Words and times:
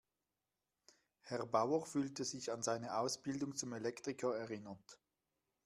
Herr 1.21 1.45
Bauer 1.45 1.85
fühlte 1.85 2.25
sich 2.25 2.51
an 2.51 2.63
seine 2.63 2.97
Ausbildung 2.97 3.55
zum 3.55 3.73
Elektriker 3.73 4.35
erinnert. 4.35 4.99